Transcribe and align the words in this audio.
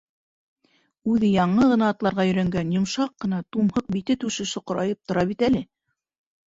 Үҙе 1.15 1.29
яңы 1.33 1.67
ғына 1.73 1.89
атларға 1.95 2.25
өйрәнгән, 2.31 2.73
йомшаҡ 2.79 3.15
ҡына, 3.27 3.43
тумһыҡ 3.57 3.95
бите-түше 3.99 4.51
соҡорайып 4.57 5.03
тора 5.11 5.29
бит 5.35 5.47
әле. 5.53 5.65